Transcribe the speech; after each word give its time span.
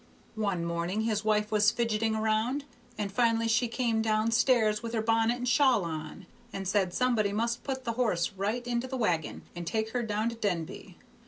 "One 0.41 0.65
morning 0.65 1.01
his 1.01 1.23
wife 1.23 1.51
was 1.51 1.69
fidgeting 1.69 2.17
round, 2.17 2.65
and 2.97 3.11
finally 3.11 3.47
she 3.47 3.67
came 3.67 4.01
down 4.01 4.31
stairs 4.31 4.81
with 4.81 4.93
her 4.95 5.01
bonnet 5.03 5.35
and 5.37 5.47
shawl 5.47 5.85
on, 5.85 6.25
and 6.51 6.67
said 6.67 6.91
somebody 6.91 7.31
must 7.31 7.63
put 7.63 7.83
the 7.83 7.93
horse 8.01 8.31
right 8.31 8.65
into 8.65 8.87
the 8.87 8.97
wagon 8.97 9.43
and 9.55 9.67
take 9.67 9.91
her 9.91 10.01
down 10.01 10.29
to 10.29 10.35
Denby. 10.35 10.97